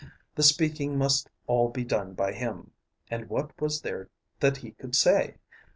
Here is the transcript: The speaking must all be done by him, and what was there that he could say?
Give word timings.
The 0.33 0.41
speaking 0.41 0.97
must 0.97 1.29
all 1.45 1.69
be 1.69 1.83
done 1.83 2.13
by 2.15 2.31
him, 2.33 2.71
and 3.11 3.29
what 3.29 3.61
was 3.61 3.81
there 3.81 4.09
that 4.39 4.57
he 4.57 4.71
could 4.71 4.95
say? 4.95 5.35